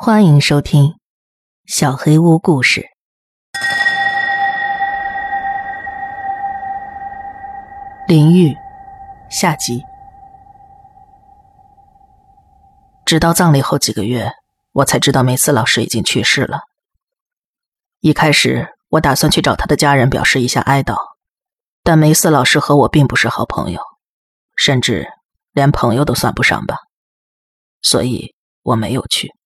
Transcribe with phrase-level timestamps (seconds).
[0.00, 0.84] 欢迎收听
[1.66, 2.82] 《小黑屋故事》
[8.06, 8.54] 林玉
[9.28, 9.82] 下集。
[13.04, 14.30] 直到葬礼后几个月，
[14.70, 16.60] 我才知道梅斯老师已经去世了。
[17.98, 20.96] 一开始，我打算去找他的家人表示一下哀悼，
[21.82, 23.80] 但梅斯老师和我并不是好朋友，
[24.54, 25.08] 甚至
[25.50, 26.76] 连朋友都算不上吧，
[27.82, 29.36] 所以我没有去。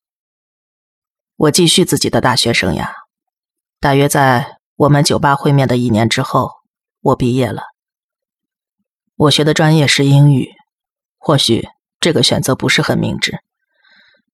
[1.36, 2.90] 我继续自己的大学生涯，
[3.80, 6.50] 大约在我们酒吧会面的一年之后，
[7.00, 7.62] 我毕业了。
[9.16, 10.50] 我学的专业是英语，
[11.18, 13.40] 或许这个选择不是很明智，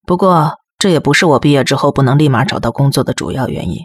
[0.05, 3.85] 不过这也不是我毕业之后不能立马找到工作的主要原因。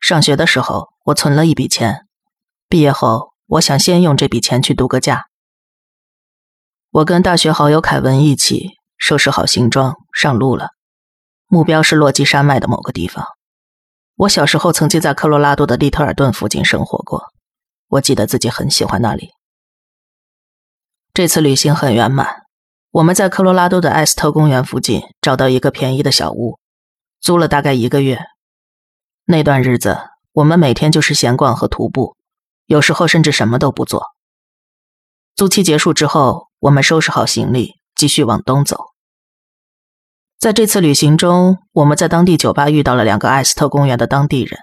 [0.00, 2.06] 上学的时候，我存了一笔钱，
[2.68, 5.26] 毕业后我想先用这笔钱去度个假。
[6.90, 10.75] 我跟大学好友凯文一起收拾好行装，上路了。
[11.48, 13.24] 目标是洛基山脉的某个地方。
[14.16, 17.22] 我小时候曾经在科罗拉多的利特尔顿附近生活过，
[17.88, 19.30] 我记得自己很喜欢那里。
[21.12, 22.44] 这次旅行很圆满，
[22.90, 26.58] 我们在科罗拉多的艾斯特公园附近找到一个便宜的小屋，
[27.20, 28.18] 租了大概一个月。
[29.26, 29.98] 那段日子，
[30.32, 32.16] 我们每天就是闲逛和徒步，
[32.66, 34.02] 有时候甚至什么都不做。
[35.34, 38.95] 租期结束之后，我们收拾好行李，继续往东走。
[40.38, 44.58] 在这次旅行中，我们在当地酒吧遇到了两个艾斯特公园的当地人。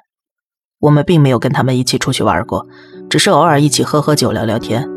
[0.80, 2.68] 我们并没有跟他们一起出去玩过，
[3.10, 4.88] 只是偶尔一起喝喝酒、聊聊天。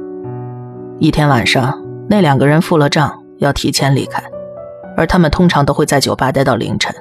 [0.99, 4.23] 一天晚上，那两个人付了账，要提前离开，
[4.99, 6.95] 而他们通常都会在酒吧待到凌晨。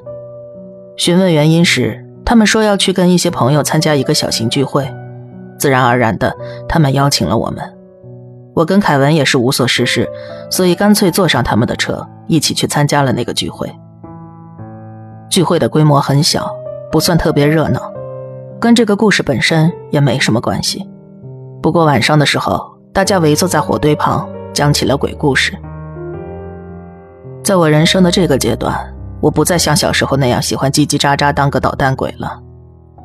[0.95, 4.89] 询问原因时，他们说要去跟一些朋友参加一个小型聚会，
[5.59, 6.33] 自然而然的，
[6.69, 7.74] 他们邀请了我们。
[8.55, 10.09] 我跟凯文也是无所事事，
[10.49, 13.69] 所以干脆坐上他们的车，一起去参加了那个聚会。
[15.29, 16.49] 聚会的规模很小，
[16.89, 17.91] 不算特别热闹，
[18.57, 20.89] 跟这个故事本身也没什么关系。
[21.61, 25.53] 不过晚上的时候，大家围坐在火堆旁，讲起了鬼故事。
[27.43, 28.73] 在我人生的这个阶段，
[29.19, 32.39] 我不再像小时候那样喜欢叽叽喳喳当个捣蛋鬼了。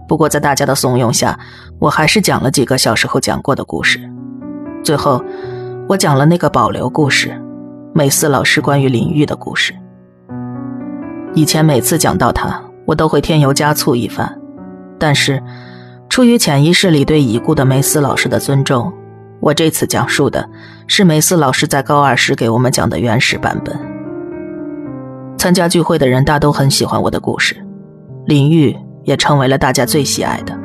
[0.07, 1.37] 不过在大家的怂恿下，
[1.81, 3.99] 我还是讲了几个小时候讲过的故事。
[4.83, 5.23] 最后，
[5.91, 7.37] 我讲了那个保留故事，
[7.93, 9.75] 美思老师关于林玉的故事。
[11.35, 14.33] 以前每次讲到他，我都会添油加醋一番，
[15.01, 15.43] 但是
[16.09, 18.93] 出于潜意识里对已故的梅斯老师的尊重，
[19.41, 20.49] 我这次讲述的
[20.87, 23.77] 是梅斯老师在高二时给我们讲的原始版本。
[25.37, 27.57] 参加聚会的人大都很喜欢我的故事，
[28.27, 30.57] 林玉也成为了大家最喜爱的。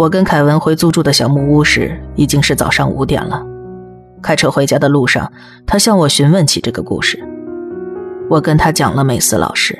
[0.00, 3.44] 我跟凯文回租住的小木屋时，已经是早上五点了。
[4.22, 5.30] 开车回家的路上，
[5.66, 7.22] 他向我询问起这个故事。
[8.30, 9.78] 我跟他讲了美斯老师，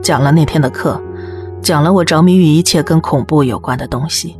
[0.00, 1.02] 讲了那天的课，
[1.60, 4.36] 讲了我着迷于一切跟恐怖有关的东西。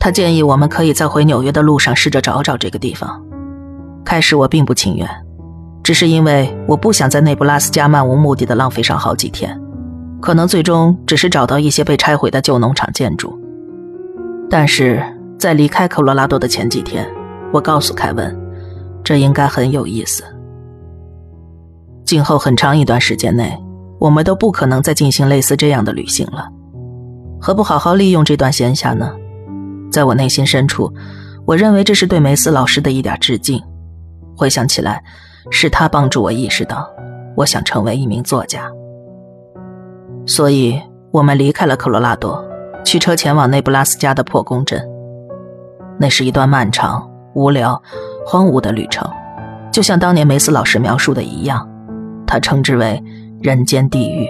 [0.00, 3.22] 他建议我们可以在回纽约的路上试着找找这个地方。
[4.04, 5.08] 开始我并不情愿，
[5.84, 9.56] 只是因为我不想在内布拉斯加漫无目的的浪费上好几天，
[10.20, 13.39] 可能最终只是找到一些被拆毁的旧农场建筑。
[14.50, 15.00] 但是
[15.38, 17.08] 在离开科罗拉多的前几天，
[17.52, 18.36] 我告诉凯文，
[19.04, 20.24] 这应该很有意思。
[22.04, 23.56] 今后很长一段时间内，
[24.00, 26.48] 我们都不可能再进行类似这样的旅行了。
[27.40, 29.14] 何不好好利用这段闲暇呢？
[29.92, 30.92] 在我内心深处，
[31.46, 33.62] 我认为这是对梅斯老师的一点致敬。
[34.36, 35.00] 回想起来，
[35.50, 36.90] 是他帮助我意识到，
[37.36, 38.68] 我想成为一名作家。
[40.26, 40.80] 所以，
[41.12, 42.44] 我们离开了科罗拉多。
[42.84, 44.82] 驱车前往内布拉斯加的破宫镇，
[45.98, 47.80] 那是一段漫长、无聊、
[48.26, 49.08] 荒芜的旅程，
[49.70, 51.68] 就像当年梅斯老师描述的一样，
[52.26, 53.00] 他称之为
[53.42, 54.28] “人间地狱”。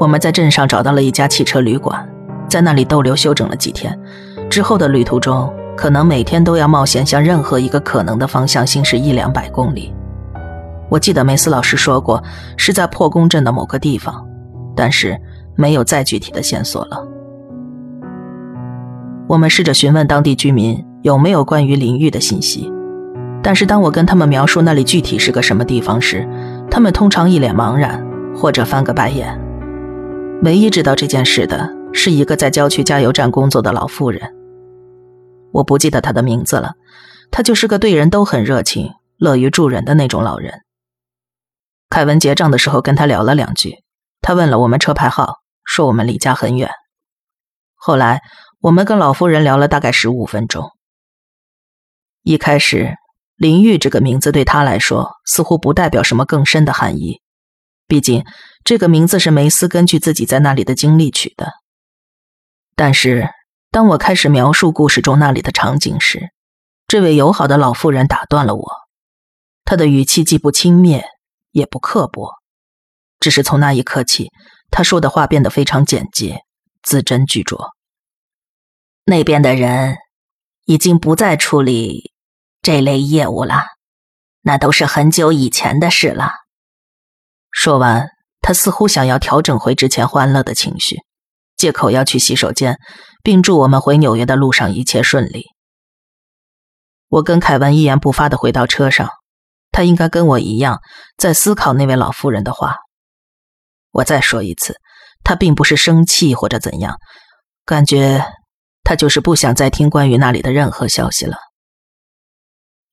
[0.00, 2.08] 我们在镇上找到了一家汽车旅馆，
[2.48, 3.96] 在那里逗留休整了几天。
[4.48, 9.94] 之后的旅途中，可能每天都要冒险向任何一个可能的方向行驶一两百公里。
[10.88, 12.20] 我记得梅斯老师说过
[12.56, 14.26] 是在破宫镇的某个地方，
[14.74, 15.16] 但是。
[15.56, 17.06] 没有再具体的线索了。
[19.28, 22.72] 我们试着询问当地居民有没有关于林玉的信息，
[23.42, 26.28] 但是当我跟他们描述那里具体是个什么地方时，
[26.70, 28.04] 他们通常一脸茫然
[28.34, 29.38] 或者翻个白眼。
[30.42, 34.34] 唯一知道这件事的是一个在郊区加油站工作的老妇人，
[35.52, 36.72] 我不记得她的名字了。
[37.30, 40.62] 她就是个对人都很热情、乐于助人的那种老人。
[41.88, 43.84] 凯文结账的时候跟他聊了两句，
[44.20, 45.40] 他问了我们车牌号。
[45.62, 46.68] 说我们离家很远。
[47.76, 48.22] 后来
[48.60, 50.72] 我们跟老夫人聊了大概十五分钟。
[52.22, 52.96] 一开始，
[53.36, 57.20] 林玉这个名字对他来说似乎不代表什么更深的含义，
[57.86, 58.24] 毕竟
[58.64, 61.52] 这个名字是梅斯根据自己在那里的经历取的。
[62.74, 63.28] 但是，
[63.70, 66.30] 当我开始描述故事中那里的场景时，
[66.88, 68.72] 这位友好的老妇人打断了我。
[69.64, 71.04] 她的语气既不轻蔑，
[71.52, 72.39] 也不刻薄，
[73.20, 74.30] 只是从那一刻起，
[74.70, 76.40] 他说的话变得非常简洁，
[76.82, 77.68] 字斟句酌。
[79.04, 79.96] 那边的人
[80.64, 82.12] 已经不再处理
[82.62, 83.62] 这类业务了，
[84.40, 86.30] 那都是很久以前的事了。
[87.50, 88.08] 说完，
[88.40, 90.98] 他似乎想要调整回之前欢乐的情绪，
[91.56, 92.78] 借口要去洗手间，
[93.22, 95.46] 并祝我们回纽约的路上一切顺利。
[97.08, 99.10] 我跟凯文一言不发的回到车上，
[99.72, 100.80] 他应该跟我一样
[101.16, 102.76] 在思考那位老妇人的话。
[103.90, 104.80] 我再说一次，
[105.24, 106.96] 他并不是生气或者怎样，
[107.64, 108.24] 感觉。
[108.82, 111.36] 他就是不想再听关于那里的任何消息了。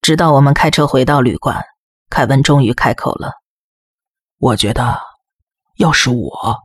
[0.02, 1.64] 直到我们开车回到旅馆，
[2.10, 3.32] 凯文终于开口了
[4.38, 5.00] ：“我觉得，
[5.78, 6.58] 要是我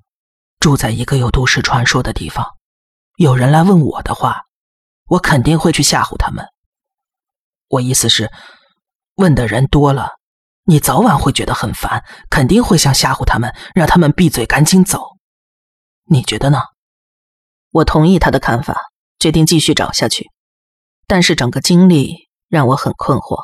[0.59, 2.47] 住在一个有都市传说的地方，
[3.17, 4.43] 有人来问我的话，
[5.07, 6.45] 我肯定会去吓唬他们。
[7.69, 8.31] 我意思是，
[9.15, 10.11] 问的人多了，
[10.65, 15.03] 你早晚会觉得很烦，肯定会想吓唬他们，让他们闭嘴，赶紧走。
[16.05, 16.61] 你觉得呢？”
[17.73, 18.77] 我同意他的看法。
[19.19, 20.31] 决定继续找下去，
[21.07, 23.37] 但是整个经历让我很困惑。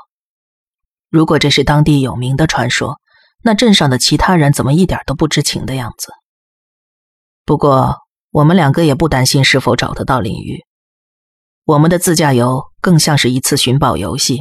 [1.08, 2.96] 如果这是当地有名的传说，
[3.44, 6.12] 那镇上的其他人怎么一点都不知情的样子？
[7.44, 7.94] 不过
[8.32, 10.64] 我们两个也不担心是否找得到林玉。
[11.62, 14.40] 我们的自驾游更像是一次寻宝游戏，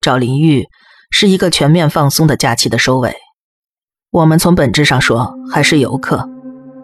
[0.00, 0.66] 找林玉
[1.12, 3.14] 是一个全面放松的假期的收尾。
[4.10, 6.26] 我们从本质上说还是游客，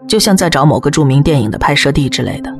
[0.07, 2.55] 就像在找某个著名电影的拍摄地之类的。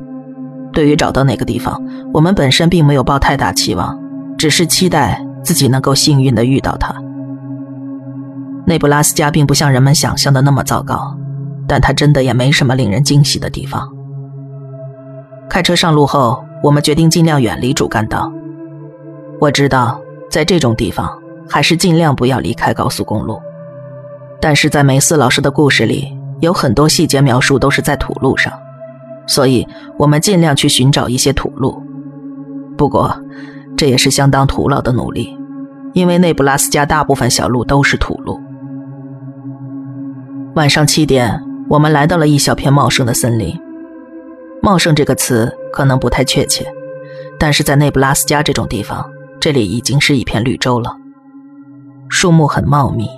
[0.72, 1.80] 对于找到哪个地方，
[2.12, 3.98] 我们本身并没有抱太大期望，
[4.36, 6.92] 只是期待自己能够幸运的遇到它。
[8.66, 11.16] 内布拉斯加并不像人们想象的那么糟糕，
[11.68, 13.88] 但它真的也没什么令人惊喜的地方。
[15.48, 18.32] 开车上路后，我们决定尽量远离主干道。
[19.40, 20.00] 我知道，
[20.30, 21.19] 在这种地方
[21.50, 23.40] 还是尽量不要离开高速公路，
[24.40, 28.52] 但是在梅斯老师的故事里，有很多细节描述都是在土路上。
[29.26, 29.66] 所以，
[29.98, 31.82] 我们尽量去寻找一些土路。
[32.76, 33.14] 不过，
[33.76, 35.36] 这也是相当徒劳的努力，
[35.92, 38.40] 因为内布拉斯加大部分小路都是土路。
[40.54, 43.56] 晚上七点，我们来到了一小片茂盛的森林。
[44.62, 46.66] 茂盛这个词可能不太确切，
[47.38, 49.08] 但是在内布拉斯加这种地方，
[49.38, 50.96] 这里已经是一片绿洲了。
[52.12, 53.08] 树木很茂密，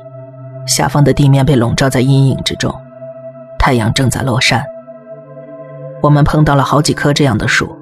[0.66, 2.72] 下方的地面被笼罩在阴影之中，
[3.58, 4.62] 太阳正在落山。
[6.02, 7.74] 我们碰到了好几棵这样的树，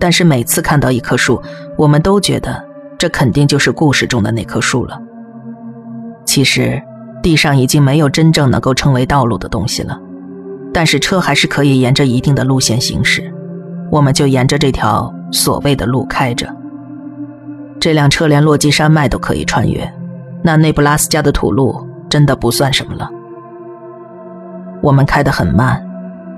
[0.00, 1.40] 但是每次看到一棵树，
[1.78, 2.64] 我们都觉得
[2.98, 5.00] 这肯定就是故事中的那棵树了。
[6.26, 6.82] 其实，
[7.22, 10.00] 地上已经没有真正能够称为道路的东西了，
[10.74, 13.32] 但是车还是可以沿着一定的路线行驶。
[13.88, 16.52] 我们就沿着这条所谓的路开着。
[17.78, 19.90] 这辆车连落基山脉都可以穿越，
[20.42, 23.08] 那内布拉斯加的土路真的不算什么了。
[24.82, 25.86] 我们开得很慢。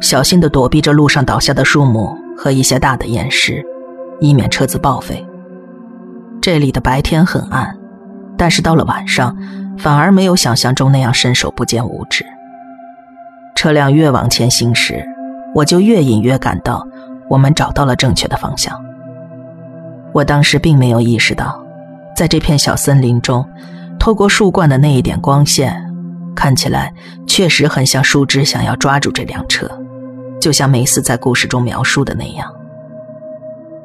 [0.01, 3.65] 小心地躲避着路上倒下的树木和一些大的岩石，
[4.19, 5.25] 以免车子报废。
[6.41, 7.79] 这里的白天很暗，
[8.37, 9.37] 但是到了晚上，
[9.79, 12.27] 反而没有想象中那样伸手不见五指。
[13.55, 15.07] 车辆越往前行驶，
[15.55, 16.85] 我就越隐约感到
[17.29, 18.77] 我们找到了正确的方向。
[20.13, 21.65] 我当时并没有意识到，
[22.17, 23.47] 在这片小森林中，
[24.03, 25.81] 透过树冠的那一点光线，
[26.35, 26.93] 看起来
[27.25, 29.71] 确实很像树枝想要抓住这辆车。
[30.41, 32.53] 就像梅斯在故事中描述的那样。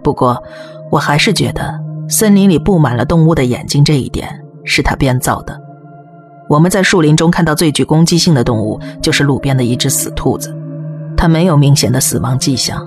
[0.03, 0.41] 不过，
[0.89, 4.27] 我还是觉得森林里布满了动物的眼睛这一点
[4.65, 5.55] 是他编造的。
[6.49, 10.51] 我们在树林中看到最具攻击性的动物就是路边的一只死兔子，
[11.15, 12.83] 它没有明显的死亡迹象，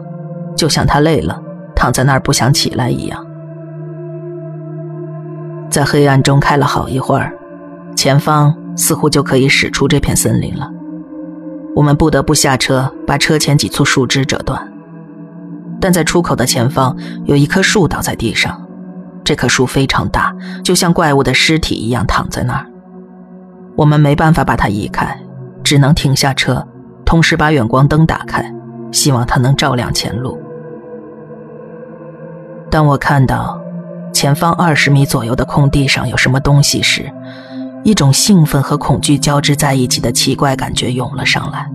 [0.57, 1.41] 就像它累了
[1.77, 3.25] 躺在那儿不想起来一样。
[5.71, 7.33] 在黑暗中开了好一会儿，
[7.95, 10.69] 前方似乎就可以驶出这片森林了。
[11.77, 14.61] 我们不得不下车，把车前几簇树枝折断。
[15.81, 18.61] 但在出口的前方有一棵树倒在地上，
[19.23, 20.35] 这棵树非常大，
[20.65, 22.67] 就像怪物的尸体一样躺在那儿。
[23.77, 25.17] 我们没办法把它移开，
[25.63, 26.67] 只能停下车，
[27.05, 28.53] 同时把远光灯打开，
[28.91, 30.39] 希望它能照亮前路。
[32.69, 33.59] 当我看到
[34.13, 37.11] 前方二十米左右的空地上有什么东西时，
[37.85, 41.71] 一种兴奋和恐惧交织在一起的奇怪感觉涌了上来。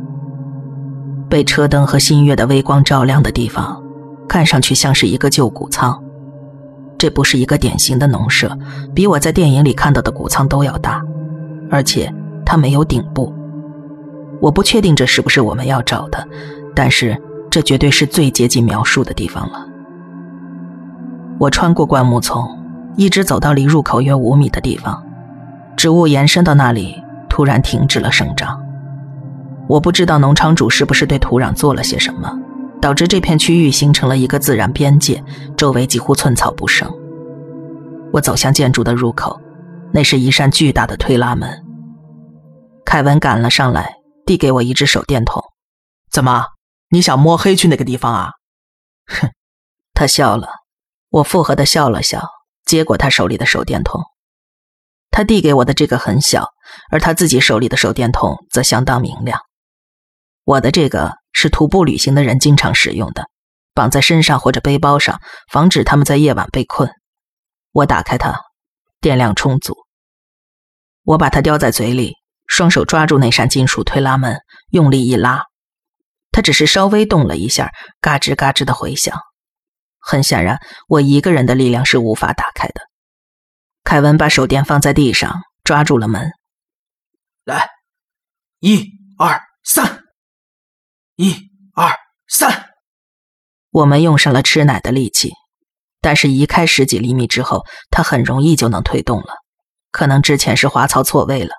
[1.27, 3.81] 被车灯和新月的微光照亮的地方，
[4.27, 5.99] 看上去像是一个旧谷仓。
[6.97, 8.57] 这不是一个典型的农舍，
[8.93, 11.01] 比我在电影里看到的谷仓都要大，
[11.69, 12.13] 而且
[12.45, 13.33] 它没有顶部。
[14.39, 16.25] 我不确定这是不是我们要找的，
[16.75, 19.65] 但是这绝对是最接近描述的地方了。
[21.39, 22.47] 我穿过灌木丛，
[22.95, 25.03] 一直走到离入口约五米的地方，
[25.75, 28.61] 植物延伸到那里，突然停止了生长。
[29.67, 32.31] 我不知道农场主是不是对土壤做了些什么，
[32.81, 35.23] 导致这片区域形成了一个自然边界，
[35.57, 36.89] 周围几乎寸草不生。
[38.13, 39.39] 我走向建筑的入口，
[39.91, 41.63] 那是一扇巨大的推拉门。
[42.85, 43.95] 凯文赶了上来。
[44.25, 45.39] 递给我一只手电筒，
[46.09, 46.47] 怎么？
[46.89, 48.31] 你想摸黑去那个地方啊？
[49.05, 49.29] 哼，
[49.93, 50.47] 他笑了。
[51.15, 52.27] 我附和的笑了笑，
[52.65, 54.01] 接过他手里的手电筒。
[55.11, 56.49] 他递给我的这个很小，
[56.91, 59.39] 而他自己手里的手电筒则相当明亮。
[60.43, 63.29] 我的这个是徒步旅行的人经常使用的，
[63.73, 66.91] 绑在身上或者背包上，防止他们在夜晚被困。
[67.71, 68.41] 我打开它，
[68.99, 69.73] 电量充足。
[71.05, 72.15] 我把它叼在嘴里。
[72.45, 74.37] 双手抓住那扇金属推拉门，
[74.69, 75.43] 用力一拉，
[76.31, 79.17] 它只是稍微动了一下，嘎吱嘎吱的回响。
[80.05, 82.81] 很显然，我一个人的力量是无法打开的。
[83.83, 86.31] 凯文把手电放在地上，抓住了门。
[87.43, 87.67] 来，
[88.59, 88.85] 一
[89.17, 90.03] 二三，
[91.15, 91.91] 一二
[92.27, 92.69] 三。
[93.71, 95.33] 我们用上了吃奶的力气，
[96.01, 99.33] 但是移开十几厘米之后，它很容易就能推动了。
[99.91, 101.51] 可能之前是滑槽错位了。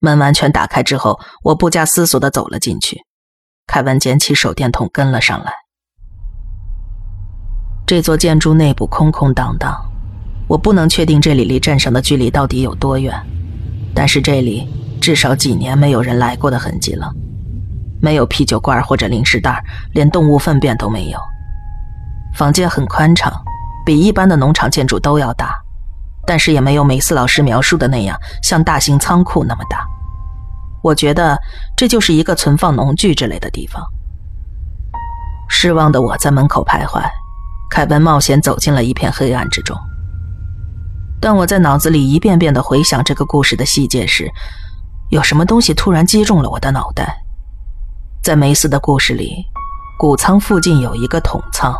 [0.00, 3.00] 门完全打开之后，我不加思索地走了进去。
[3.66, 5.54] 凯文捡起手电筒跟了上来。
[7.92, 9.78] 这座建筑内部空空荡荡，
[10.48, 13.14] 我不能确定这里离镇上的距离到底有多远，
[13.94, 14.66] 但是这里
[14.98, 17.12] 至少几年没有人来过的痕迹了。
[18.00, 21.18] 没有啤酒罐或者零食袋，连动物粪便都没有。
[22.34, 23.30] 房间很宽敞，
[23.84, 25.54] 比一般的农场建筑都要大。
[26.26, 29.86] 但是也没有梅斯老师描述的那样，像大型仓库那么大。
[30.82, 31.38] 我觉得
[31.76, 33.84] 这就是一个存放农具之类的地方。
[35.46, 37.02] 失望的我在门口徘徊，
[37.72, 39.74] 凯文冒险走进了一片黑暗之中。
[41.18, 44.30] 当我在脑子里一遍遍的回想这个故事的细节时，
[45.08, 47.16] 有什么东西突然击中了我的脑袋。
[48.22, 49.42] 在梅斯的故事里，
[49.98, 51.74] 谷仓附近有一个桶仓。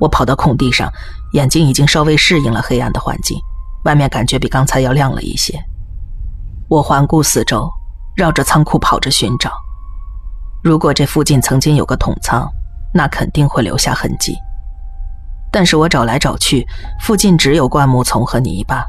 [0.00, 0.92] 我跑到空地上。
[1.34, 3.36] 眼睛已经稍微适应了黑暗的环境，
[3.84, 5.56] 外面感觉比刚才要亮了一些。
[6.68, 7.68] 我环顾四周，
[8.16, 9.52] 绕着仓库跑着寻找。
[10.62, 12.48] 如果这附近曾经有个桶仓，
[12.92, 14.36] 那肯定会留下痕迹。
[15.54, 16.66] 但是我找来找去，
[17.00, 18.84] 附近只有灌木丛和泥巴，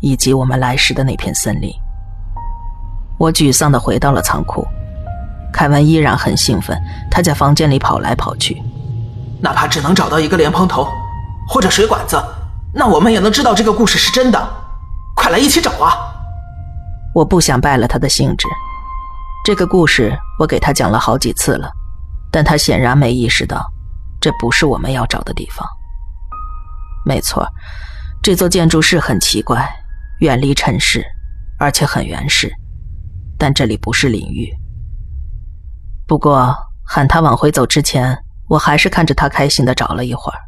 [0.00, 1.70] 以及我们来时的那片森林。
[3.16, 4.66] 我沮丧地回到了仓库。
[5.52, 6.76] 凯文依然很兴奋，
[7.08, 8.60] 他在房间里跑来跑去。
[9.40, 10.88] 哪怕只能找到一个莲蓬头。
[11.46, 12.20] 或者水管子，
[12.72, 14.50] 那我们也能知道这个故事是真的。
[15.14, 15.94] 快来一起找啊！
[17.14, 18.48] 我不想败了他的兴致。
[19.44, 21.70] 这个故事我给他讲了好几次了，
[22.32, 23.64] 但他显然没意识到，
[24.20, 25.64] 这不是我们要找的地方。
[27.04, 27.46] 没错，
[28.22, 29.68] 这座建筑是很奇怪，
[30.20, 31.04] 远离尘世，
[31.58, 32.52] 而且很原始。
[33.38, 34.52] 但这里不是领域。
[36.06, 36.54] 不过
[36.86, 38.16] 喊他往回走之前，
[38.48, 40.38] 我还是看着他开心的找了一会儿。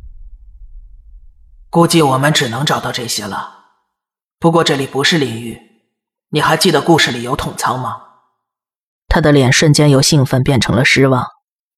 [1.69, 3.55] 估计我们只能找到这些了。
[4.39, 5.61] 不过这里不是领域，
[6.31, 7.97] 你还记得故事里有桶仓吗？
[9.09, 11.27] 他的脸瞬间由兴奋变成了失望，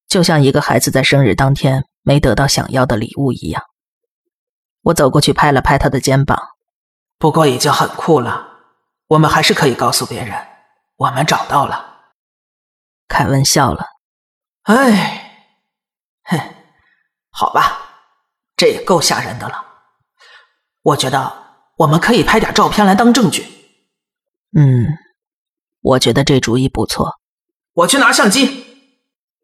[0.09, 3.63] 就像一个孩子在生日当天没得到想要的礼物一样。
[4.83, 6.39] 我走过去拍了拍他的肩膀。
[7.19, 8.49] 不过已经很酷了，
[9.09, 10.47] 我们还是可以告诉别人，
[10.97, 11.85] 我们找到了。
[13.09, 13.85] 凯文笑了。
[14.63, 15.49] 哎，
[16.25, 16.39] 哼，
[17.31, 17.79] 好吧，
[18.57, 19.65] 这也够吓人的了。
[20.83, 21.33] 我觉得
[21.79, 23.43] 我们可以拍点照片来当证据。
[24.57, 24.87] 嗯，
[25.81, 27.19] 我觉得这主意不错。
[27.75, 28.65] 我去拿相机。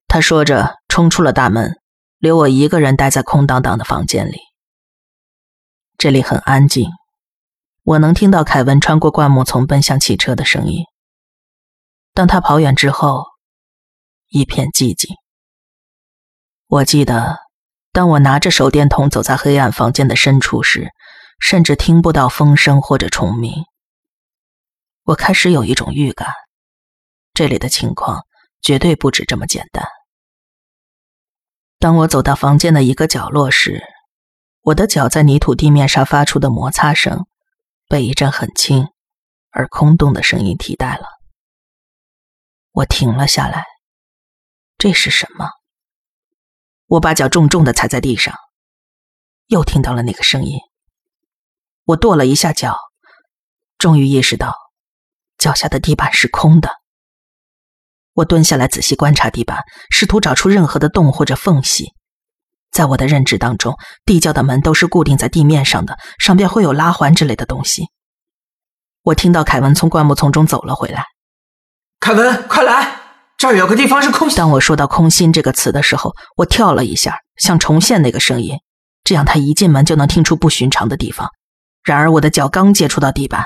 [0.07, 1.81] 他说着冲出了大门，
[2.19, 4.39] 留我一个人待在空荡荡的房间里。
[6.05, 6.91] 这里很安静，
[7.83, 10.85] 我能听到凯文穿过灌木丛奔向汽车的声音。
[12.13, 13.25] 当他跑远之后，
[14.29, 15.17] 一片寂静。
[16.67, 17.39] 我记得，
[17.91, 20.91] 当我拿着手电筒走在黑暗房间的深处时。
[21.41, 23.65] 甚至听不到风声或者虫鸣。
[25.05, 26.35] 我开始有一种预感，
[27.33, 28.27] 这里的情况
[28.61, 29.89] 绝对不止这么简单。
[31.79, 33.83] 当我走到房间的一个角落时，
[34.65, 37.27] 我的脚在泥土地面上发出的摩擦声，
[37.87, 38.89] 被一阵很轻
[39.51, 41.05] 而空洞的声音替代了。
[42.71, 43.67] 我停了下来，
[44.79, 45.51] 这是什么？
[46.87, 48.35] 我把脚重重的踩在地上。
[49.49, 50.59] 又听到了那个声音。
[51.85, 52.79] 我跺了一下脚，
[53.77, 54.57] 终于意识到
[55.37, 56.71] 脚下的地板是空的。
[58.15, 61.93] 我蹲下来仔细观察地板，试图找出任何的洞或者缝隙。
[62.75, 67.87] 在我的认知当中，地窖的门都是固定在地面上的，上边会有拉环之类的东西。
[69.05, 71.05] 我听到凯文从灌木丛中走了回来。
[72.01, 72.99] 凯文，快来，
[73.37, 74.37] 这儿有个地方是空心。
[74.37, 78.59] 当我说到“空心”这个词的时候，我跳了一下，想重现那个声音，
[79.05, 81.29] 这样他一进门就能听出不寻常的地方。
[81.85, 83.45] 然而我的脚刚接触到地板，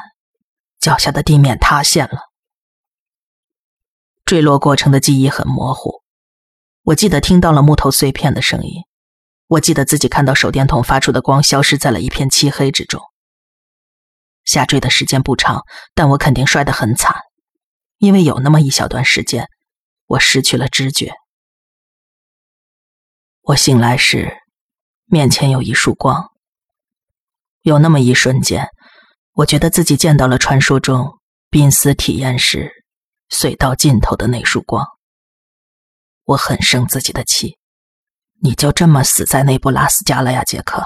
[0.80, 2.22] 脚下的地面塌陷了。
[4.24, 6.02] 坠落过程的记忆很模糊，
[6.84, 8.87] 我记得听到了木头碎片的声音。
[9.48, 13.02] 我记得自己看到手电筒发出的光消失在了一片漆黑之中。
[14.44, 15.64] 下坠的时间不长，
[15.94, 17.16] 但我肯定摔得很惨，
[17.98, 19.48] 因为有那么一小段时间，
[20.06, 21.14] 我失去了知觉。
[23.42, 24.36] 我醒来时，
[25.04, 26.30] 面前有一束光。
[27.62, 28.68] 有那么一瞬间，
[29.32, 31.18] 我觉得自己见到了传说中
[31.50, 32.70] 濒死体验时
[33.30, 34.86] 隧道尽头的那束光。
[36.24, 37.57] 我很生自己的气。
[38.40, 40.80] 你就这么死在内布拉斯加了呀，杰克！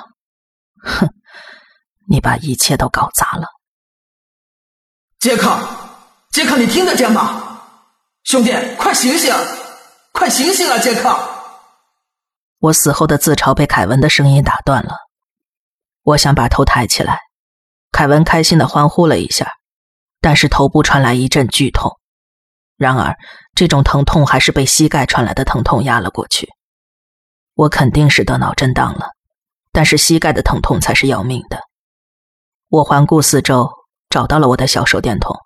[0.82, 1.08] 哼，
[2.08, 3.46] 你把一切都搞砸了。
[5.18, 5.56] 杰克，
[6.30, 7.60] 杰克，你听得见吗？
[8.24, 9.34] 兄弟，快醒醒，
[10.12, 11.16] 快醒醒啊，杰克！
[12.58, 14.94] 我死后的自嘲被凯文的声音打断了。
[16.02, 17.18] 我想把头抬起来，
[17.90, 19.52] 凯文开心的欢呼了一下，
[20.20, 21.98] 但是头部传来一阵剧痛。
[22.76, 23.14] 然而，
[23.54, 26.48] 这种疼痛还是被膝盖传来的疼痛压了过去。
[27.62, 29.10] 我肯定是得脑震荡了，
[29.70, 31.60] 但是膝盖的疼痛才是要命的。
[32.68, 33.70] 我环顾四周，
[34.10, 35.36] 找到了我的小手电筒，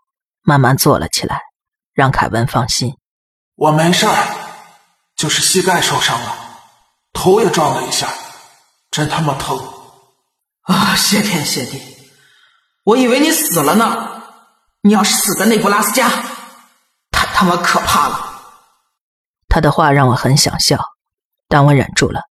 [0.43, 1.43] 慢慢坐了起来，
[1.93, 2.97] 让凯文放心。
[3.57, 4.17] 我没事儿，
[5.15, 6.35] 就是膝盖受伤了，
[7.13, 8.09] 头也撞了一下，
[8.91, 9.59] 真他妈疼！
[10.63, 11.83] 啊，谢天谢地，
[12.85, 14.23] 我以为你死了呢。
[14.81, 16.09] 你要是死在内布拉斯加，
[17.11, 18.41] 太他妈可怕了。
[19.49, 20.79] 他的话让我很想笑。
[21.49, 22.23] 但我忍住了，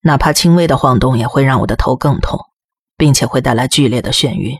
[0.00, 2.40] 哪怕轻微的晃动也会让我的头更痛，
[2.96, 4.58] 并且会带来剧烈的眩晕。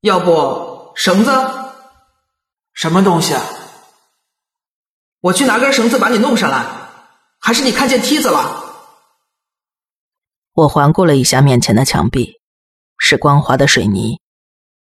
[0.00, 1.30] 要不绳子？
[2.72, 3.42] 什么东西啊？
[5.20, 6.66] 我去拿根绳子把你弄上来，
[7.40, 8.62] 还是你看见梯子了？
[10.52, 12.40] 我环顾了一下面前的墙壁，
[12.98, 14.20] 是光滑的水泥，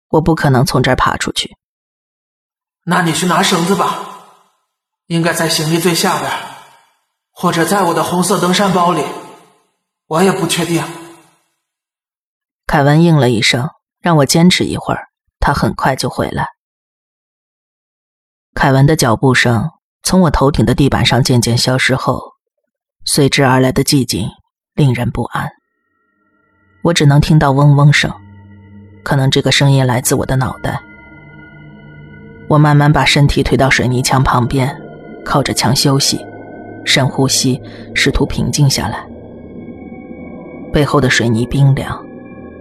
[0.10, 1.58] 我不可能从这儿爬出去。
[2.86, 4.27] 那你去拿绳子吧，
[5.08, 6.32] 应该在行李最下边。
[7.39, 9.04] 或者在我的红色登山包里，
[10.08, 10.84] 我也不确定。
[12.65, 13.69] 凯文应了一声，
[14.02, 16.47] 让我坚持一会儿，他很快就回来。
[18.56, 19.69] 凯文的脚步声
[20.02, 22.19] 从我头顶的地板上渐渐消失后，
[23.06, 24.28] 随之而来的寂静
[24.73, 25.47] 令人不安。
[26.82, 28.12] 我只能听到嗡嗡声，
[29.04, 30.82] 可能这个声音来自我的脑袋。
[32.50, 34.76] 我慢慢把身体推到水泥墙旁边，
[35.23, 36.26] 靠着墙休息。
[36.88, 37.62] 深呼吸，
[37.93, 39.06] 试图平静下来。
[40.71, 42.02] 背后的水泥冰凉，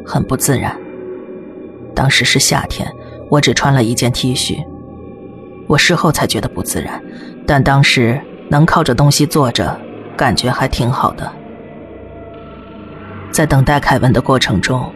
[0.05, 0.77] 很不自然。
[1.95, 2.93] 当时是夏天，
[3.31, 4.59] 我只穿了一件 T 恤。
[5.69, 7.01] 我事后才觉得不自然，
[7.47, 9.79] 但当时能靠着东西坐着，
[10.17, 11.33] 感觉还挺好的。
[13.31, 14.93] 在等待凯文的过程中，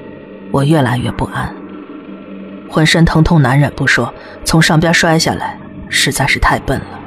[0.51, 1.55] 我越来越不安，
[2.69, 4.13] 浑身疼痛难忍不说，
[4.45, 5.57] 从上边摔下来
[5.89, 7.00] 实在是太笨了。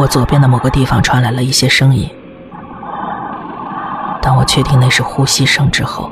[0.00, 2.08] 我左边的某个地方传来了一些声音，
[4.22, 6.10] 当我确定那是呼吸声之后，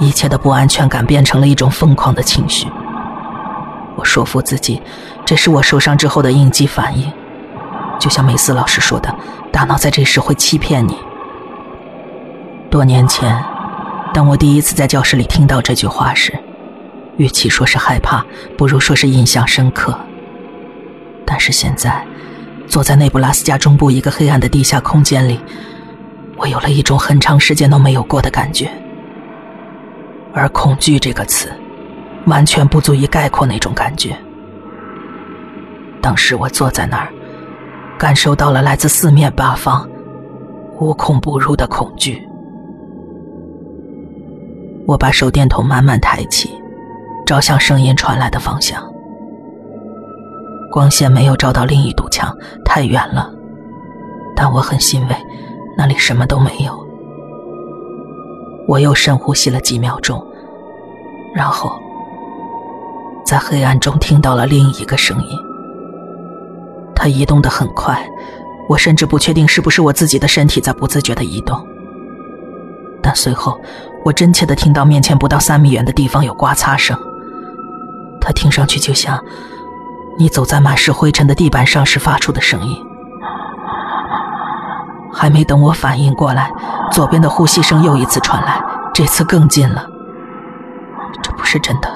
[0.00, 2.66] 一切的不安全感变成了一种疯狂的情绪。
[3.94, 4.82] 我说服自己，
[5.24, 7.08] 这是我受伤之后的应激反应，
[8.00, 9.14] 就像梅斯老师说的，
[9.52, 10.98] 大脑在这时会欺骗你。
[12.68, 13.44] 多年前，
[14.12, 16.36] 当我第一次在教室里听到这句话时，
[17.16, 18.24] 与其说是害怕，
[18.58, 19.96] 不如说是印象深刻。
[21.24, 22.04] 但是现在。
[22.72, 25.38] 坐在内布拉斯加中部一个黑暗的地下空间里，
[26.38, 28.66] 我有了一种很长时间都没有过的感觉。
[30.32, 31.52] 而恐惧这个词，
[32.24, 34.16] 完全不足以概括那种感觉。
[36.00, 37.12] 当时我坐在那儿，
[37.98, 39.86] 感受到了来自四面八方、
[40.80, 42.26] 无孔不入的恐惧。
[44.86, 46.48] 我把手电筒慢慢抬起，
[47.26, 48.91] 照向声音传来的方向。
[50.72, 53.30] 光线没有照到另一堵墙，太远了。
[54.34, 55.14] 但我很欣慰，
[55.76, 56.72] 那里什么都没有。
[58.66, 60.26] 我又深呼吸了几秒钟，
[61.34, 61.70] 然后
[63.22, 65.38] 在黑暗中听到了另一个声音。
[66.94, 68.02] 它移动的很快，
[68.66, 71.62] 我甚至不确定是不是我自己的身体在不自觉的移动。
[73.02, 73.60] 但随后，
[74.06, 76.96] 我真切的听到面前不到三米远的地方有刮擦声，
[78.22, 79.22] 它听上去就像
[80.18, 82.76] 你走在满是灰尘的地板上时发出的声音。
[85.12, 86.50] 还没等我反应过来，
[86.90, 88.62] 左边的呼吸声又一次传来，
[88.94, 89.86] 这次更近了。
[91.22, 91.88] 这不是真的，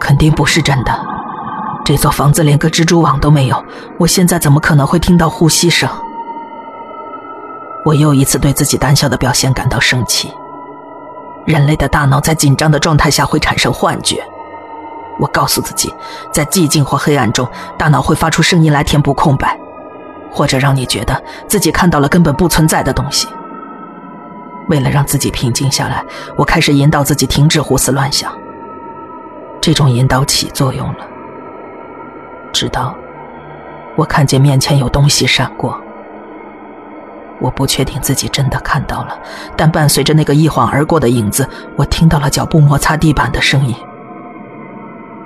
[0.00, 0.92] 肯定不是真的。
[1.84, 3.64] 这座房子连个蜘蛛网都没有，
[3.98, 5.88] 我现在怎么可能会听到呼吸声？
[7.84, 10.32] 我又一次对自己胆小的表现感到生气。
[11.46, 14.20] 人类的大脑在紧张的状态下会产生幻觉。
[15.18, 15.92] 我告诉自己，
[16.32, 17.48] 在寂静或黑暗中，
[17.78, 19.58] 大脑会发出声音来填补空白。
[20.28, 23.26] 或者让你觉得自己看到了根本不存在的东西。
[24.68, 26.04] 为了让自己平静下来，
[26.36, 28.30] 我开始引导自己停止胡思乱想。
[29.62, 31.06] 这种引导起作用了，
[32.52, 32.94] 直到
[33.94, 35.80] 我看见面前有东西闪过。
[37.38, 39.18] 我不确定自己真的看到了，
[39.56, 43.74] 但伴随着那个一晃而过的影子，我听到了脚步摩擦地板的声音。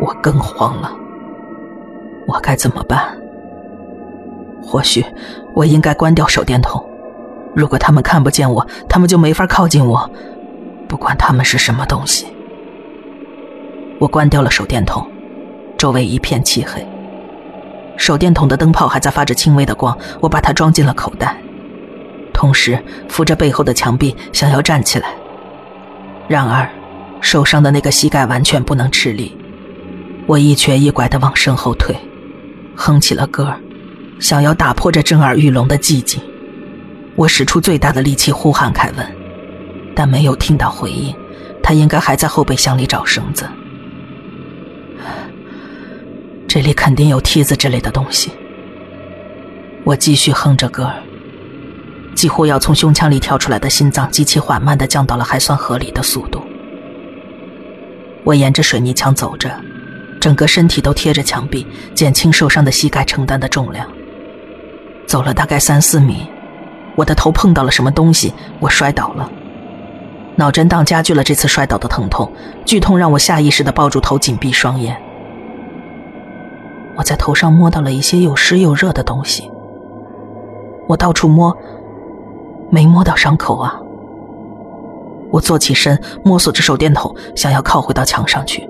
[0.01, 0.91] 我更慌了，
[2.27, 3.17] 我该怎么办？
[4.63, 5.05] 或许
[5.55, 6.85] 我应该关掉手电筒。
[7.55, 10.11] 如果他们看不见我，他们就没法靠近我，
[10.89, 12.27] 不管他们是什么东西。
[13.99, 15.07] 我关掉了手电筒，
[15.77, 16.87] 周围一片漆黑。
[17.97, 21.37] 手电筒的灯泡还在发着轻微的光，我把它装进了口袋，
[22.33, 25.09] 同时扶着背后的墙壁想要站起来。
[26.29, 26.67] 然而，
[27.21, 29.37] 受伤的那个膝盖完全不能吃力，
[30.31, 31.93] 我一瘸一拐地往身后退，
[32.77, 33.53] 哼起了歌。
[34.21, 36.21] 想要打破这震耳欲聋的寂静，
[37.17, 39.05] 我使出最大的力气呼喊凯文，
[39.93, 41.13] 但没有听到回应。
[41.61, 43.45] 他应该还在后备箱里找绳子。
[46.47, 48.31] 这里肯定有梯子之类的东西。
[49.83, 50.89] 我继续哼着歌
[52.15, 56.41] 几乎要从胸腔里跳出来的心脏极其缓慢地降到了还算合理的速度。
[58.23, 59.51] 我沿着水泥墙走着，
[60.21, 63.89] 整个身体都贴着墙壁，减轻受伤的膝盖承担的重量。
[65.07, 66.29] 走了大概三四米，
[66.95, 69.29] 我的头碰到了什么东西，我摔倒了。
[70.37, 72.31] 脑震荡加剧了这次摔倒的疼痛，
[72.65, 74.97] 剧痛让我下意识的抱住头，紧闭双眼。
[76.97, 79.51] 我在头上摸到了一些又湿又热的东西，
[80.87, 81.57] 我到处摸，
[82.71, 83.81] 没摸到伤口啊。
[85.31, 88.69] 我坐起身，摸索着手电筒，想要靠回到墙上去。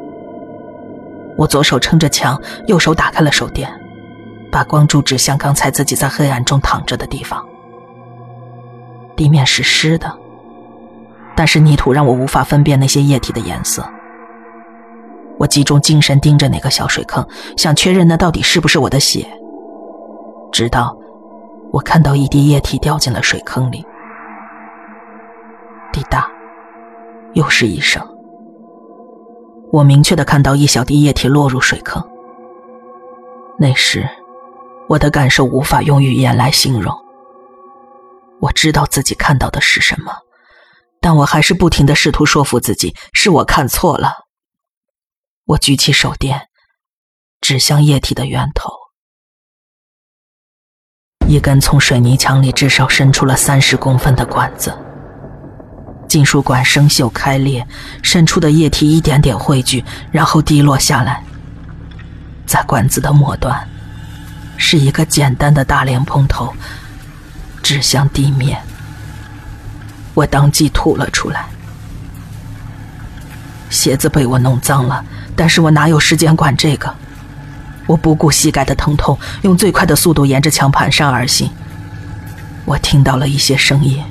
[1.40, 3.66] 我左手撑着墙，右手打开了手电。
[4.52, 7.42] 把光柱指向刚才自己在黑暗中躺着的地方。
[9.16, 10.12] 地面是湿的，
[11.34, 13.82] 但是泥土让我无法分辨那些液体的颜色。
[15.38, 17.26] 我集中精神盯着那个小水坑，
[17.56, 19.26] 想确认那到底是不是我的血。
[20.52, 20.94] 直到
[21.72, 23.86] 我看到一滴液体掉进了水坑里，
[25.90, 26.28] 滴答，
[27.32, 28.04] 又是一声。
[29.72, 32.02] 我明确的看到一小滴液体落入水坑。
[33.58, 34.08] 那时。
[34.88, 36.92] 我的感受无法用语言来形容。
[38.40, 40.12] 我知道自己看到的是什么，
[41.00, 44.26] 但我还是不停的试图说服自己是我看错了。
[45.44, 46.48] 我举起手电，
[47.40, 48.68] 指向液体的源头，
[51.28, 54.76] 一根从水泥墙里至少伸出了三十公分的管子。
[56.10, 57.64] 金属管生锈开裂，
[58.02, 61.22] 渗出的液体一点点汇聚，然后滴落下来，
[62.44, 63.56] 在管子的末端。
[64.56, 66.52] 是一个简单的大莲蓬头，
[67.62, 68.60] 指向地面。
[70.12, 71.46] 我当即吐了出来。
[73.70, 75.04] 鞋子被我弄脏了，
[75.36, 76.92] 但是我哪有时间管这个？
[77.86, 81.48] 我不顾膝盖的疼痛，用最快的速度沿着墙盘山而行。
[82.64, 84.02] 我听到了一些声音，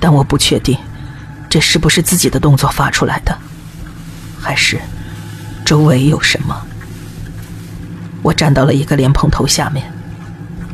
[0.00, 0.76] 但我不确定
[1.48, 3.36] 这是不是自己的动作发出来的，
[4.38, 4.78] 还是
[5.64, 6.54] 周围有什么。
[8.22, 9.90] 我站到了一个莲蓬头下面，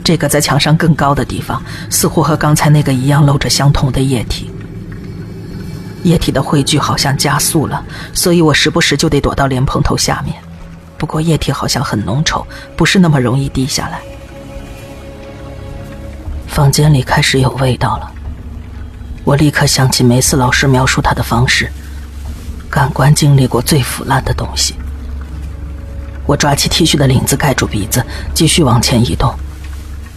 [0.03, 4.51] 这个在墙上更高的地方，似乎和刚才那个一样露着相同的液体。
[6.03, 7.83] 液体的汇聚好像加速了，
[8.13, 10.37] 所以我时不时就得躲到莲蓬头下面。
[10.99, 12.45] 不过液体好像很浓稠，
[12.77, 14.01] 不是那么容易滴下来。
[16.47, 18.13] 房间里开始有味道了，
[19.25, 21.73] 我立刻想起梅斯老师描述他的方式：
[22.71, 24.75] 感官经历过最腐烂的东西。
[26.27, 29.35] 我抓起 T 恤的领子盖住鼻子，继续往前移动，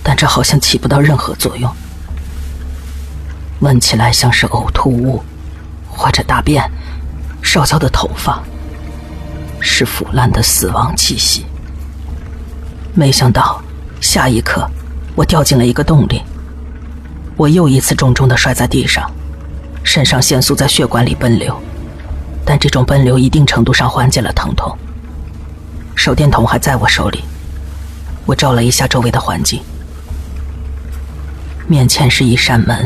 [0.04, 1.74] 但这好像起不到任何作用。
[3.62, 5.24] 闻起来像是呕吐物，
[5.90, 6.70] 或者大便、
[7.42, 8.44] 烧焦的头发，
[9.62, 11.46] 是腐烂的死亡气息。
[12.94, 13.62] 没想到，
[14.02, 14.70] 下一刻
[15.16, 16.22] 我掉进了一个洞里。
[17.38, 19.10] 我又一次重重的摔在地上，
[19.84, 21.56] 肾上腺素在血管里奔流，
[22.44, 24.76] 但这种奔流一定程度上缓解了疼痛。
[25.94, 27.24] 手电筒还在我手里，
[28.26, 29.62] 我照了一下周围的环境，
[31.68, 32.84] 面前是一扇门，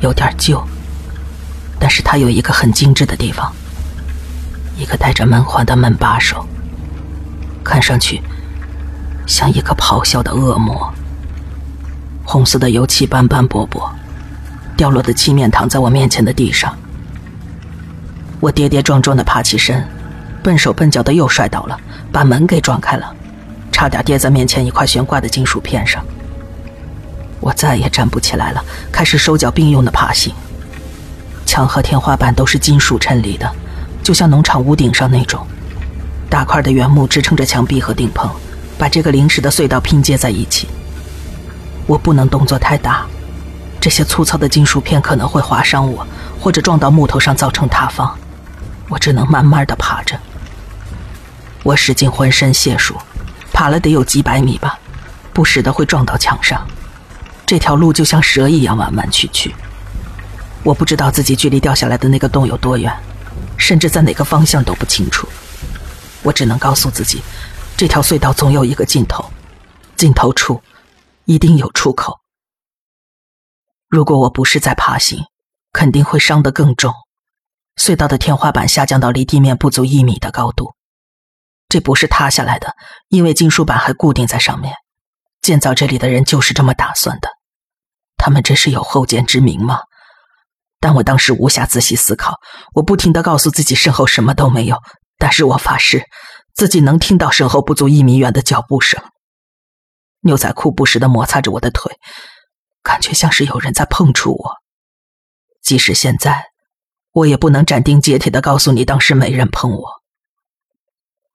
[0.00, 0.60] 有点旧，
[1.78, 3.52] 但是它有一个很精致的地方，
[4.76, 6.44] 一个带着门环的门把手，
[7.62, 8.20] 看上去
[9.28, 10.92] 像一个咆哮的恶魔。
[12.26, 13.88] 红色的油漆斑斑驳驳，
[14.76, 16.76] 掉落的漆面躺在我面前的地上。
[18.40, 19.86] 我跌跌撞撞的爬起身，
[20.42, 21.78] 笨手笨脚的又摔倒了，
[22.10, 23.14] 把门给撞开了，
[23.70, 26.04] 差点跌在面前一块悬挂的金属片上。
[27.38, 30.34] 我再也站不起来了，开始手脚并用的爬行。
[31.46, 33.48] 墙和天花板都是金属衬里的，
[34.02, 35.46] 就像农场屋顶上那种，
[36.28, 38.28] 大块的原木支撑着墙壁和顶棚，
[38.76, 40.66] 把这个临时的隧道拼接在一起。
[41.86, 43.06] 我不能动作太大，
[43.80, 46.06] 这些粗糙的金属片可能会划伤我，
[46.40, 48.16] 或者撞到木头上造成塌方。
[48.88, 50.18] 我只能慢慢的爬着。
[51.62, 52.96] 我使尽浑身解数，
[53.52, 54.78] 爬了得有几百米吧，
[55.32, 56.66] 不时的会撞到墙上。
[57.44, 59.54] 这条路就像蛇一样弯弯曲曲。
[60.64, 62.92] 我不知道自己距离掉下来的那个洞有多远，
[63.56, 65.28] 甚至在哪个方向都不清楚。
[66.22, 67.22] 我只能告诉自己，
[67.76, 69.24] 这条隧道总有一个尽头，
[69.96, 70.60] 尽头处。
[71.26, 72.20] 一定有出口。
[73.88, 75.24] 如果我不是在爬行，
[75.72, 76.92] 肯定会伤得更重。
[77.76, 80.74] 隧道的天花板下降到离地面不足一米的高度，
[81.68, 82.74] 这不是塌下来的，
[83.08, 84.72] 因为金属板还固定在上面。
[85.42, 87.28] 建造这里的人就是这么打算的。
[88.16, 89.80] 他们真是有后见之明吗？
[90.78, 92.36] 但我当时无暇仔细思考，
[92.74, 94.78] 我不停的告诉自己身后什么都没有，
[95.18, 96.04] 但是我发誓，
[96.54, 99.02] 自己能听到身后不足一米远的脚步声。
[100.26, 101.98] 牛仔裤不时的摩擦着我的腿，
[102.82, 104.56] 感觉像是有人在碰触我。
[105.62, 106.50] 即使现在，
[107.12, 110.02] 我也不能斩钉截铁的告诉你，当时没人碰我。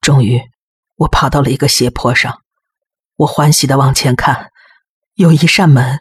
[0.00, 0.40] 终于，
[0.96, 2.40] 我爬到了一个斜坡上，
[3.16, 4.50] 我欢喜的往前看，
[5.14, 6.00] 有一扇门，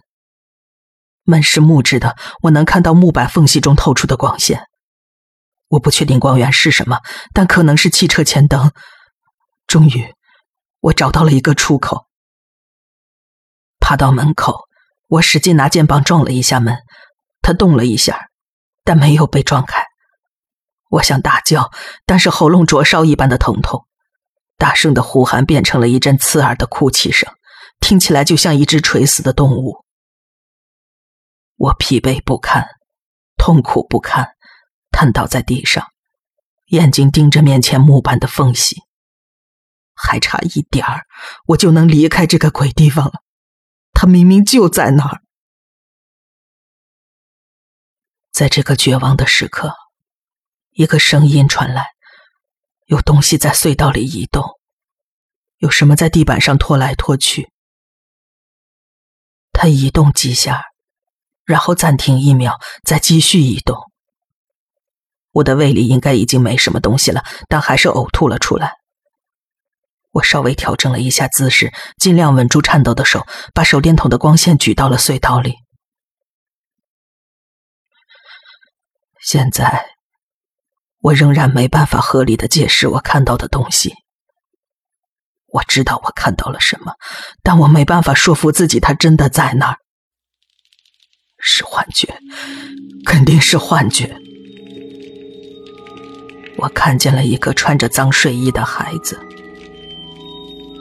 [1.23, 4.67] 门是木质的，我能看到木板缝隙中透出的光线。
[5.69, 6.99] 我不确定光源是什么，
[7.33, 8.71] 但可能是汽车前灯。
[9.67, 10.13] 终于，
[10.79, 12.07] 我找到了一个出口。
[13.91, 14.69] 爬到门口，
[15.09, 16.77] 我使劲拿肩膀撞了一下门，
[17.41, 18.29] 它动了一下，
[18.85, 19.83] 但没有被撞开。
[20.91, 21.71] 我想大叫，
[22.05, 23.85] 但是喉咙灼烧一般的疼痛，
[24.55, 27.29] 大声的呼喊变成了一阵刺耳的哭泣声，
[27.81, 29.83] 听起来就像一只垂死的动物。
[31.57, 32.65] 我疲惫不堪，
[33.35, 34.29] 痛苦不堪，
[34.91, 35.85] 瘫倒在地上，
[36.67, 38.83] 眼睛盯着面前木板的缝隙。
[39.93, 41.01] 还差一点儿，
[41.47, 43.15] 我就能离开这个鬼地方了。
[43.93, 45.21] 他明明就在那儿，
[48.31, 49.75] 在这个绝望的时刻，
[50.71, 51.91] 一个声音传来：
[52.85, 54.59] 有东西在隧道里移动，
[55.57, 57.51] 有什么在地板上拖来拖去。
[59.53, 60.63] 他移动几下，
[61.45, 63.91] 然后暂停一秒，再继续移动。
[65.33, 68.80] 我的胃里应该已经没什么东西了，但还是呕吐了出来。
[70.11, 75.55] 我稍微调整了一下姿势，尽量稳住颤抖的手，把手电筒的光线举到了隧道里。
[79.21, 79.85] 现在，
[80.99, 83.93] 我仍然没办法合理的解释我看到的东西。
[85.47, 86.93] 我知道我看到了什么，
[87.43, 89.77] 但我没办法说服自己它真的在那儿。
[91.39, 92.17] 是幻觉，
[93.05, 94.15] 肯定是幻觉。
[96.57, 99.19] 我看见了一个穿着脏睡衣的孩子。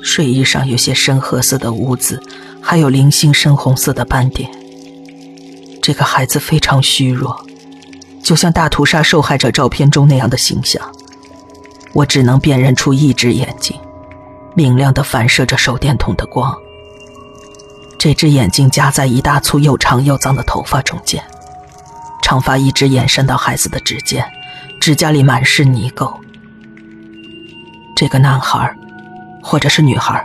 [0.02, 2.22] 睡衣上有些深褐色的污渍，
[2.60, 4.50] 还有零星深红色的斑点。
[5.82, 7.44] 这个孩子非常虚弱，
[8.22, 10.80] 就像大屠杀受害者照片中那样的形象。
[11.92, 13.76] 我只能辨认出一只眼睛，
[14.54, 16.56] 明亮的反射着手电筒的光。
[17.98, 21.22] 这只眼睛夹在一大簇又长又脏的头发中间，
[22.22, 24.24] 长发一直延伸到孩子的指尖，
[24.80, 26.14] 指甲里满是泥垢。
[27.96, 28.74] 这个男孩。
[29.42, 30.24] 或者是女孩，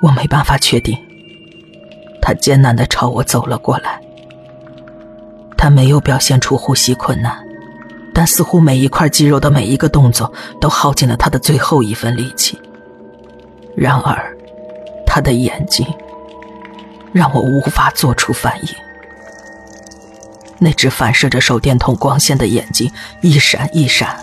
[0.00, 0.96] 我没办法确定。
[2.20, 4.00] 他艰难的朝我走了过来，
[5.56, 7.36] 他没有表现出呼吸困难，
[8.14, 12.58] 但似乎每一块肌肉的每一个动作都耗尽了他的最后一份力气。
[13.76, 14.34] 然而，
[15.06, 15.86] 他的眼睛
[17.12, 18.68] 让我无法做出反应。
[20.58, 22.90] 那只反射着手电筒光线的眼睛
[23.20, 24.16] 一闪一闪，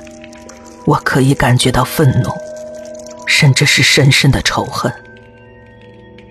[0.85, 2.31] 我可以感觉到愤怒。
[3.31, 4.93] 甚至是深深的仇恨。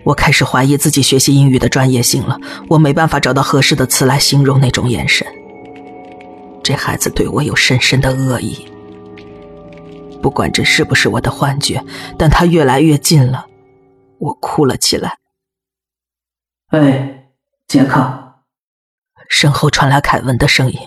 [0.04, 2.38] 我开始怀疑自己学习英语的专业性了。
[2.68, 5.26] 我没办法找到合适的词来形容那种眼神。
[6.62, 8.70] 这孩子对我有深深的恶意。
[10.22, 11.82] 不管这是不是我的幻觉，
[12.18, 13.46] 但他越来越近了，
[14.18, 15.16] 我哭了起来。
[16.68, 17.30] 哎，
[17.66, 18.34] 杰克，
[19.28, 20.78] 身后传来凯文的声音。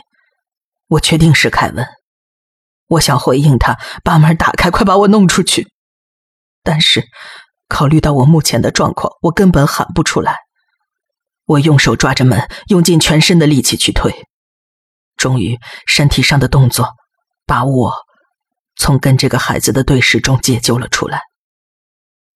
[0.90, 1.86] 我确定是凯文，
[2.88, 5.73] 我想回应他，把门打开，快把我弄出去。
[6.64, 7.04] 但是。
[7.70, 10.36] 考虑到我目前的状况，我根本喊不出来。
[11.46, 14.14] 我用手抓着门，用尽全身的力气去推，
[15.18, 16.92] 终于，身体上的动作
[17.48, 17.92] 把我
[18.76, 21.22] 从跟这个孩子的对视中解救了出来。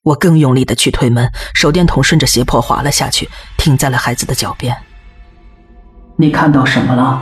[0.01, 4.75] 我更用力的去推门，手电筒顺着斜坡滑了下去，停在了孩子的脚边。
[6.15, 7.21] 你看到什么了？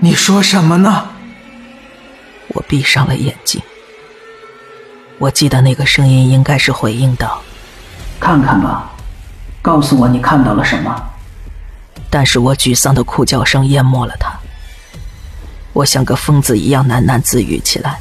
[0.00, 1.10] 你说什么呢？
[2.54, 3.60] 我闭上了眼睛。
[5.18, 7.40] 我记得那个声音应该是回应道
[8.20, 8.90] ：“看看吧，
[9.62, 10.94] 告诉我你看到了什么。”
[12.10, 14.30] 但是我沮丧的哭叫声淹没了他。
[15.72, 17.98] 我像个疯子一样喃喃自语起来。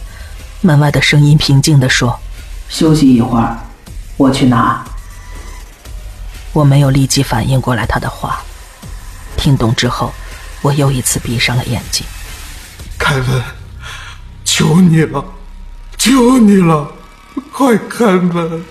[0.62, 2.18] 门外的声音平静地说
[2.68, 3.58] ：“休息一会儿，
[4.18, 4.84] 我去拿。”
[6.52, 8.42] 我没有立即反应过来他的话。
[9.38, 10.12] 听懂之后，
[10.62, 12.06] 我又一次闭上了眼睛。
[12.98, 13.44] 凯文，
[14.44, 15.24] 求你了，
[15.98, 16.92] 求你了！
[17.52, 18.64] 快开门！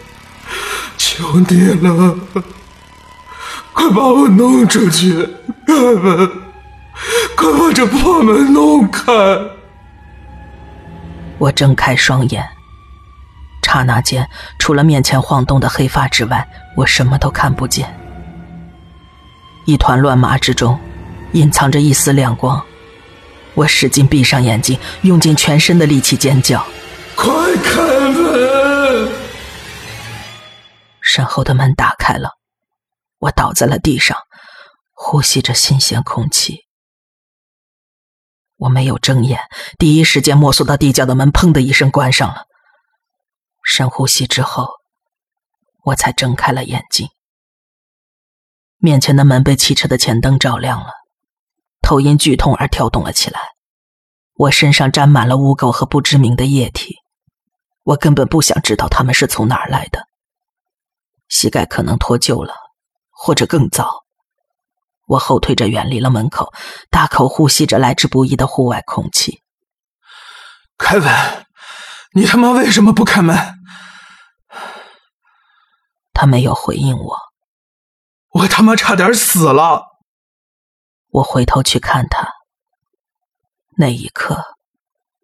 [0.97, 2.19] 求你了，
[3.73, 5.15] 快把我弄出去！
[5.67, 6.31] 开门！
[7.37, 9.13] 快把这破门弄开！
[11.39, 12.47] 我睁开双眼，
[13.63, 16.47] 刹那间，除了面前晃动的黑发之外，
[16.77, 17.93] 我什么都看不见。
[19.67, 20.79] 一团乱麻之中，
[21.33, 22.63] 隐藏着一丝亮光。
[23.55, 26.65] 我使劲闭上眼睛，用尽全身的力气尖叫。
[27.15, 27.81] 快开
[31.15, 32.31] 身后的门打开了，
[33.19, 34.19] 我倒在了地上，
[34.95, 36.65] 呼吸着新鲜空气。
[38.57, 39.39] 我没有睁眼，
[39.79, 42.47] 第一时间摸索到地窖的门，砰的一声关上了。
[43.63, 44.69] 深呼吸之后，
[45.85, 47.09] 我才睁开了眼睛。
[48.79, 50.91] 面前的门被汽车的前灯照亮了，
[51.81, 53.41] 头因剧痛而跳动了起来。
[54.35, 56.97] 我身上沾满了污垢和不知名的液体。
[57.85, 60.09] 我根本不想知道他们是从哪儿来的。
[61.35, 62.55] 膝盖可能脱臼了，
[63.11, 64.05] 或者更糟。
[65.05, 66.53] 我后退着远离了门口，
[66.91, 69.43] 大口呼吸着来之不易的户外空气。
[70.79, 71.47] 凯文，
[72.13, 73.37] 你他妈为什么不开门？
[76.13, 77.19] 他没有回应我。
[78.31, 79.83] 我他妈差点死了。
[81.11, 82.29] 我回头去看他，
[83.77, 84.41] 那一刻，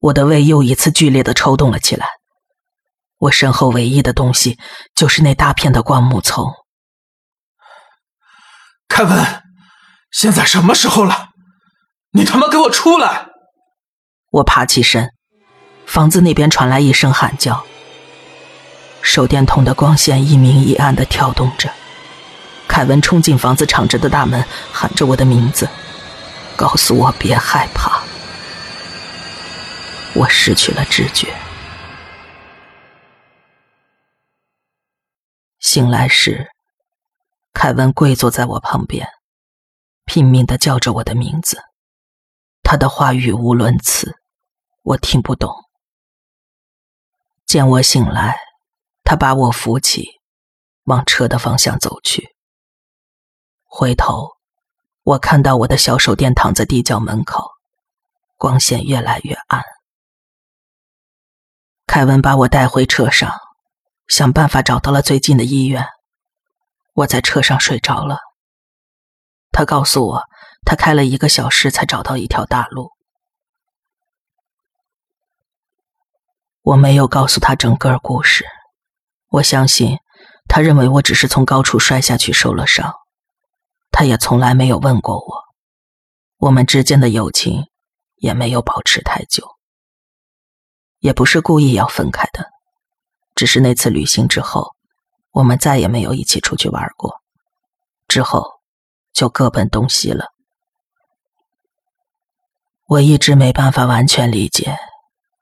[0.00, 2.19] 我的胃又一次剧烈的抽动了起来。
[3.20, 4.58] 我身后唯一的东西
[4.94, 6.50] 就是那大片的灌木丛。
[8.88, 9.42] 凯文，
[10.10, 11.28] 现在什么时候了？
[12.12, 13.26] 你他妈给我出来！
[14.30, 15.12] 我爬起身，
[15.84, 17.62] 房子那边传来一声喊叫。
[19.02, 21.70] 手电筒的光线一明一暗的跳动着。
[22.66, 25.68] 凯文冲进房子敞着的大门，喊着我的名字，
[26.56, 28.00] 告诉我别害怕。
[30.14, 31.28] 我失去了知觉。
[35.60, 36.48] 醒来时，
[37.52, 39.06] 凯文跪坐在我旁边，
[40.06, 41.62] 拼命的叫着我的名字。
[42.62, 44.16] 他的话语无伦次，
[44.82, 45.54] 我听不懂。
[47.44, 48.38] 见我醒来，
[49.04, 50.08] 他把我扶起，
[50.84, 52.34] 往车的方向走去。
[53.64, 54.30] 回头，
[55.02, 57.50] 我看到我的小手电躺在地窖门口，
[58.38, 59.62] 光线越来越暗。
[61.86, 63.30] 凯文把我带回车上。
[64.10, 65.86] 想办法找到了最近的医院。
[66.94, 68.18] 我在车上睡着了。
[69.52, 70.24] 他告诉我，
[70.66, 72.90] 他开了一个小时才找到一条大路。
[76.62, 78.44] 我没有告诉他整个故事。
[79.28, 79.98] 我相信，
[80.48, 82.92] 他认为我只是从高处摔下去受了伤。
[83.92, 85.44] 他也从来没有问过我。
[86.38, 87.68] 我们之间的友情
[88.16, 89.46] 也没有保持太久。
[90.98, 92.50] 也不是故意要分开的。
[93.40, 94.74] 只是那次旅行之后，
[95.32, 97.10] 我们再也没有一起出去玩过，
[98.06, 98.44] 之后
[99.14, 100.26] 就各奔东西了。
[102.86, 104.76] 我一直没办法完全理解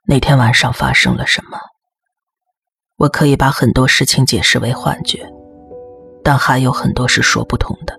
[0.07, 1.59] 那天晚上发生了什么。
[2.99, 5.29] 我可以把很多事情解释为幻觉，
[6.23, 7.99] 但还有很多是说不通的。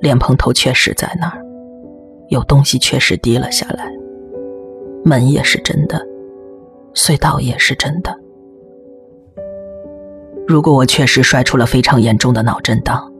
[0.00, 1.42] 莲蓬头确实在那儿，
[2.28, 3.90] 有东西确实滴了下来，
[5.04, 6.00] 门也是真的，
[6.94, 8.21] 隧道也是真的。
[10.46, 13.10] 如果我确实摔出了非常严重的脑震荡，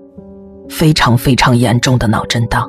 [0.68, 2.68] 非常非常严重的脑震荡，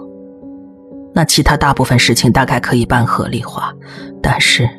[1.13, 3.73] 那其他大部分事情大概可以半合理化。
[4.21, 4.69] 但是，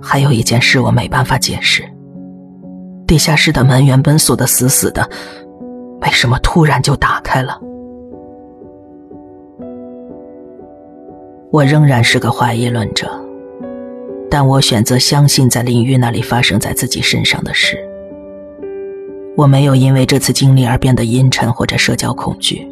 [0.00, 1.82] 还有一件事我没办法解释：
[3.06, 5.08] 地下室的门原本锁得死死的，
[6.02, 7.58] 为什么突然就打开了？
[11.50, 13.10] 我仍然是个怀疑论者，
[14.30, 17.78] 但我选择相信在林玉那里发生在自己身上的事。
[19.38, 22.68] 我没有因为这次经历而变得阴沉或者社交恐惧。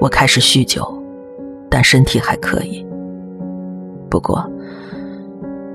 [0.00, 0.84] 我开始酗酒，
[1.70, 2.84] 但身体还可以。
[4.10, 4.44] 不过，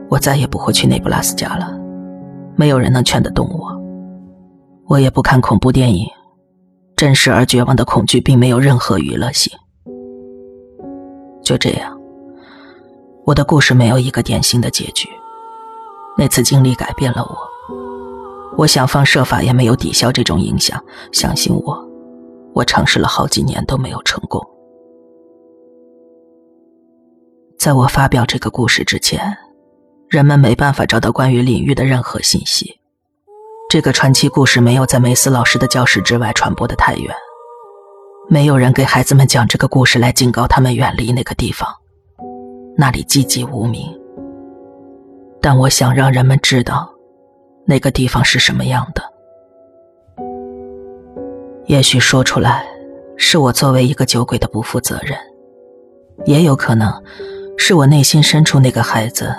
[0.10, 1.80] 我再也不会去内布拉斯加了，
[2.58, 3.74] 没有人能劝得动我。
[4.88, 6.06] 我也不看恐怖电影，
[6.98, 9.58] 真实而绝望的恐惧并没有任何娱乐性。
[11.42, 11.98] 就这样。
[13.24, 15.08] 我的故事没有一个典型的结局。
[16.18, 17.38] 那次经历改变了我，
[18.58, 20.82] 我想方设法也没有抵消这种影响。
[21.12, 21.90] 相信我，
[22.54, 24.42] 我尝试了好几年都没有成功。
[27.58, 29.36] 在我发表这个故事之前，
[30.10, 32.80] 人们没办法找到关于领域的任何信息。
[33.70, 37.14] 这个传奇故事没有在梅斯老师的教室之外传播的太远，
[38.30, 41.68] 没有人给孩子们讲这个故事来警告他们远离那个地方。
[42.78, 43.88] 那里寂寂无名，
[45.42, 46.94] 但我想让人们知道，
[47.66, 49.02] 那个地方是什么样的。
[51.66, 52.66] 也许说出来，
[53.18, 55.18] 是我作为一个酒鬼的不负责任，
[56.26, 57.04] 也有可能，
[57.58, 59.36] 是我内心深处那个孩子，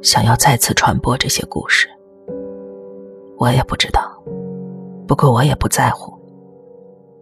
[0.00, 1.88] 想要再次传播这些故事。
[3.38, 4.16] 我也不知道，
[5.08, 6.16] 不过我也不在乎，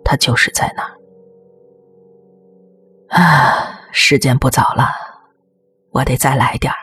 [0.04, 0.92] 他就是在那儿。
[3.08, 4.88] 啊，时间不早了。
[5.92, 6.78] 我得再来点儿，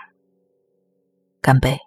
[1.42, 1.78] 干杯。